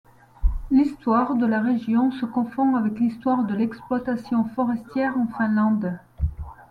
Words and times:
L’histoire 0.71 1.35
de 1.35 1.45
la 1.45 1.61
région 1.61 2.11
se 2.11 2.25
confond 2.25 2.75
avec 2.75 2.99
l’histoire 2.99 3.43
de 3.43 3.53
l’exploitation 3.53 4.45
forestière 4.45 5.15
en 5.15 5.27
Finlande. 5.27 5.99